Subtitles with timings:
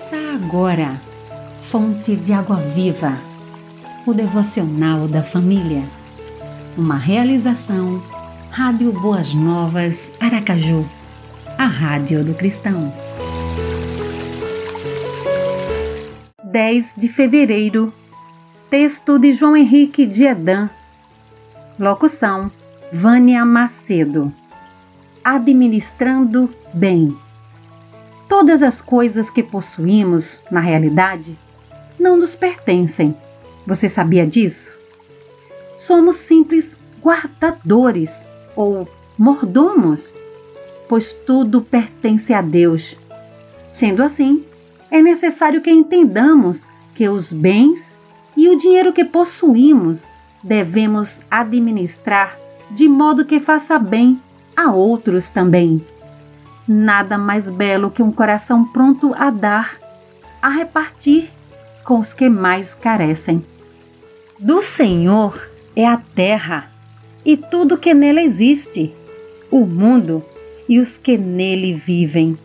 [0.00, 0.98] Ouça agora,
[1.60, 3.18] Fonte de Água Viva,
[4.06, 5.84] o devocional da família.
[6.74, 8.02] Uma realização,
[8.50, 10.88] Rádio Boas Novas, Aracaju,
[11.58, 12.90] a Rádio do Cristão.
[16.44, 17.92] 10 de fevereiro,
[18.70, 20.70] texto de João Henrique de Edan,
[21.78, 22.50] locução
[22.90, 24.32] Vânia Macedo.
[25.22, 27.14] Administrando bem.
[28.30, 31.36] Todas as coisas que possuímos, na realidade,
[31.98, 33.12] não nos pertencem.
[33.66, 34.70] Você sabia disso?
[35.76, 40.12] Somos simples guardadores ou mordomos,
[40.88, 42.94] pois tudo pertence a Deus.
[43.72, 44.44] Sendo assim,
[44.92, 47.96] é necessário que entendamos que os bens
[48.36, 50.04] e o dinheiro que possuímos
[50.40, 52.38] devemos administrar
[52.70, 54.22] de modo que faça bem
[54.56, 55.84] a outros também.
[56.66, 59.76] Nada mais belo que um coração pronto a dar,
[60.40, 61.30] a repartir
[61.84, 63.42] com os que mais carecem.
[64.38, 66.70] Do Senhor é a terra
[67.24, 68.94] e tudo que nela existe,
[69.50, 70.24] o mundo
[70.68, 72.38] e os que nele vivem.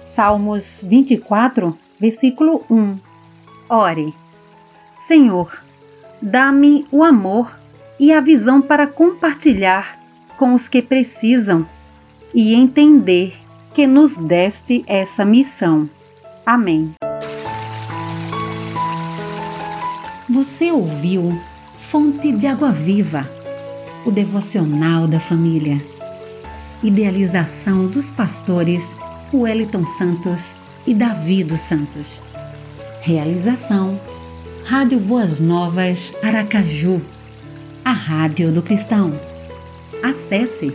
[0.00, 2.96] Salmos 24, versículo 1.
[3.68, 4.14] Ore,
[5.06, 5.62] Senhor,
[6.22, 7.52] dá-me o amor
[7.98, 9.98] e a visão para compartilhar
[10.38, 11.66] com os que precisam
[12.34, 13.36] e entender
[13.76, 15.86] que nos deste essa missão.
[16.46, 16.94] Amém.
[20.30, 21.38] Você ouviu
[21.76, 23.28] Fonte de Água Viva,
[24.06, 25.78] o devocional da família.
[26.82, 28.96] Idealização dos pastores
[29.30, 32.22] Wellington Santos e Davi dos Santos.
[33.02, 34.00] Realização
[34.64, 37.02] Rádio Boas Novas Aracaju,
[37.84, 39.12] a Rádio do Cristão.
[40.02, 40.74] Acesse